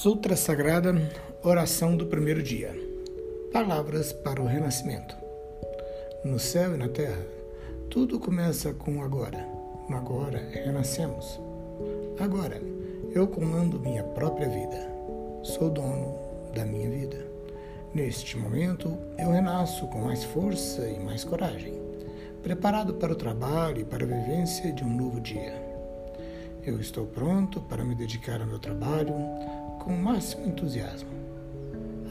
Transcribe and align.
Sutra 0.00 0.36
Sagrada, 0.36 0.94
oração 1.42 1.96
do 1.96 2.06
primeiro 2.06 2.40
dia. 2.40 2.72
Palavras 3.52 4.12
para 4.12 4.40
o 4.40 4.46
renascimento. 4.46 5.16
No 6.24 6.38
céu 6.38 6.76
e 6.76 6.78
na 6.78 6.86
terra, 6.86 7.26
tudo 7.90 8.20
começa 8.20 8.72
com 8.72 9.02
agora. 9.02 9.44
Agora 9.90 10.38
renascemos. 10.52 11.40
Agora, 12.20 12.62
eu 13.12 13.26
comando 13.26 13.80
minha 13.80 14.04
própria 14.04 14.48
vida. 14.48 14.88
Sou 15.42 15.68
dono 15.68 16.16
da 16.54 16.64
minha 16.64 16.88
vida. 16.88 17.18
Neste 17.92 18.38
momento, 18.38 18.96
eu 19.18 19.32
renasço 19.32 19.84
com 19.88 20.02
mais 20.02 20.22
força 20.22 20.88
e 20.88 21.00
mais 21.00 21.24
coragem, 21.24 21.74
preparado 22.40 22.94
para 22.94 23.14
o 23.14 23.16
trabalho 23.16 23.80
e 23.80 23.84
para 23.84 24.04
a 24.04 24.06
vivência 24.06 24.72
de 24.72 24.84
um 24.84 24.96
novo 24.96 25.20
dia. 25.20 25.60
Eu 26.64 26.80
estou 26.80 27.04
pronto 27.04 27.60
para 27.62 27.82
me 27.82 27.96
dedicar 27.96 28.40
ao 28.40 28.46
meu 28.46 28.60
trabalho 28.60 29.12
com 29.78 29.94
o 29.94 29.98
máximo 29.98 30.46
entusiasmo. 30.46 31.08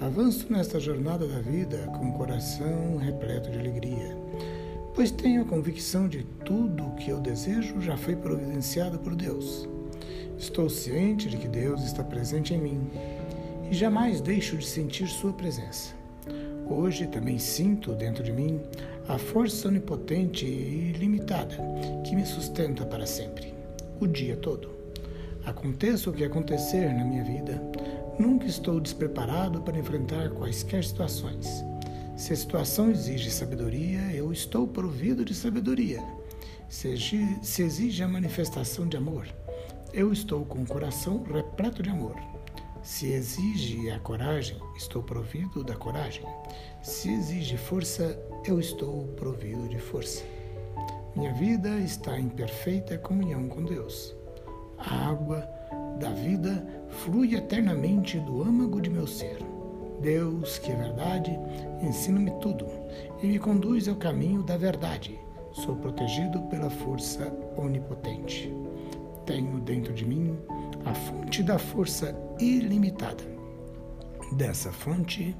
Avanço 0.00 0.46
nesta 0.52 0.78
jornada 0.78 1.26
da 1.26 1.40
vida 1.40 1.78
com 1.98 2.10
o 2.10 2.12
coração 2.12 2.98
repleto 2.98 3.50
de 3.50 3.58
alegria, 3.58 4.16
pois 4.94 5.10
tenho 5.10 5.42
a 5.42 5.44
convicção 5.44 6.08
de 6.08 6.24
tudo 6.44 6.86
o 6.86 6.94
que 6.96 7.10
eu 7.10 7.20
desejo 7.20 7.80
já 7.80 7.96
foi 7.96 8.14
providenciado 8.14 8.98
por 8.98 9.14
Deus. 9.14 9.68
Estou 10.38 10.68
ciente 10.68 11.28
de 11.28 11.36
que 11.36 11.48
Deus 11.48 11.82
está 11.82 12.04
presente 12.04 12.52
em 12.52 12.58
mim 12.58 12.90
e 13.70 13.74
jamais 13.74 14.20
deixo 14.20 14.56
de 14.56 14.66
sentir 14.66 15.08
Sua 15.08 15.32
presença. 15.32 15.94
Hoje 16.68 17.06
também 17.06 17.38
sinto 17.38 17.92
dentro 17.92 18.22
de 18.22 18.32
mim 18.32 18.60
a 19.08 19.18
força 19.18 19.68
onipotente 19.68 20.44
e 20.44 20.90
ilimitada 20.90 21.56
que 22.04 22.14
me 22.14 22.26
sustenta 22.26 22.84
para 22.84 23.06
sempre 23.06 23.54
o 24.00 24.06
dia 24.06 24.36
todo. 24.36 24.75
Aconteça 25.46 26.10
o 26.10 26.12
que 26.12 26.24
acontecer 26.24 26.92
na 26.92 27.04
minha 27.04 27.22
vida, 27.22 27.62
nunca 28.18 28.46
estou 28.46 28.80
despreparado 28.80 29.62
para 29.62 29.78
enfrentar 29.78 30.30
quaisquer 30.30 30.82
situações. 30.84 31.64
Se 32.16 32.32
a 32.32 32.36
situação 32.36 32.90
exige 32.90 33.30
sabedoria, 33.30 34.00
eu 34.12 34.32
estou 34.32 34.66
provido 34.66 35.24
de 35.24 35.34
sabedoria. 35.34 36.02
Se 36.68 36.88
exige 37.62 38.02
a 38.02 38.08
manifestação 38.08 38.88
de 38.88 38.96
amor, 38.96 39.28
eu 39.92 40.12
estou 40.12 40.44
com 40.44 40.62
o 40.62 40.66
coração 40.66 41.22
repleto 41.22 41.80
de 41.80 41.90
amor. 41.90 42.16
Se 42.82 43.12
exige 43.12 43.88
a 43.90 44.00
coragem, 44.00 44.58
estou 44.76 45.02
provido 45.02 45.62
da 45.62 45.76
coragem. 45.76 46.24
Se 46.82 47.08
exige 47.08 47.56
força, 47.56 48.18
eu 48.44 48.58
estou 48.58 49.06
provido 49.14 49.68
de 49.68 49.78
força. 49.78 50.24
Minha 51.14 51.32
vida 51.34 51.78
está 51.78 52.18
em 52.18 52.28
perfeita 52.28 52.98
comunhão 52.98 53.48
com 53.48 53.64
Deus. 53.64 54.14
A 54.78 55.08
água 55.08 55.48
da 55.98 56.10
vida 56.10 56.66
flui 56.88 57.34
eternamente 57.34 58.18
do 58.20 58.42
âmago 58.42 58.80
de 58.80 58.90
meu 58.90 59.06
ser. 59.06 59.38
Deus, 60.00 60.58
que 60.58 60.70
é 60.70 60.76
verdade, 60.76 61.38
ensina-me 61.80 62.30
tudo 62.40 62.66
e 63.22 63.26
me 63.26 63.38
conduz 63.38 63.88
ao 63.88 63.96
caminho 63.96 64.42
da 64.42 64.56
verdade. 64.56 65.18
Sou 65.52 65.74
protegido 65.76 66.42
pela 66.42 66.68
força 66.68 67.32
onipotente. 67.56 68.52
Tenho 69.24 69.58
dentro 69.60 69.94
de 69.94 70.04
mim 70.04 70.38
a 70.84 70.94
fonte 70.94 71.42
da 71.42 71.58
força 71.58 72.14
ilimitada. 72.38 73.24
Dessa 74.32 74.70
fonte 74.70 75.34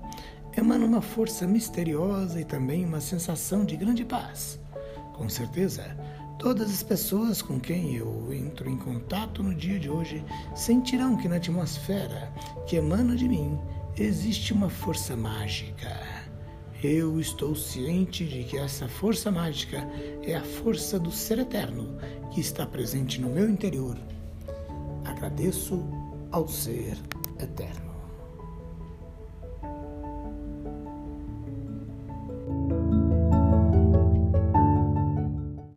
emana 0.56 0.86
uma 0.86 1.02
força 1.02 1.46
misteriosa 1.46 2.40
e 2.40 2.44
também 2.44 2.84
uma 2.84 3.00
sensação 3.00 3.64
de 3.64 3.76
grande 3.76 4.04
paz 4.04 4.58
com 5.16 5.28
certeza, 5.28 5.96
todas 6.38 6.70
as 6.70 6.82
pessoas 6.82 7.40
com 7.40 7.58
quem 7.58 7.96
eu 7.96 8.32
entro 8.32 8.68
em 8.68 8.76
contato 8.76 9.42
no 9.42 9.54
dia 9.54 9.78
de 9.78 9.88
hoje 9.88 10.24
sentirão 10.54 11.16
que 11.16 11.28
na 11.28 11.36
atmosfera 11.36 12.32
que 12.66 12.76
emana 12.76 13.16
de 13.16 13.28
mim 13.28 13.58
existe 13.96 14.52
uma 14.52 14.68
força 14.68 15.16
mágica. 15.16 15.98
Eu 16.82 17.18
estou 17.18 17.54
ciente 17.56 18.24
de 18.26 18.44
que 18.44 18.58
essa 18.58 18.86
força 18.86 19.30
mágica 19.30 19.88
é 20.22 20.34
a 20.34 20.42
força 20.42 20.98
do 20.98 21.10
Ser 21.10 21.38
Eterno 21.38 21.96
que 22.32 22.40
está 22.40 22.66
presente 22.66 23.20
no 23.20 23.30
meu 23.30 23.48
interior. 23.48 23.96
Agradeço 25.04 25.82
ao 26.30 26.46
Ser 26.46 26.98
Eterno. 27.40 27.95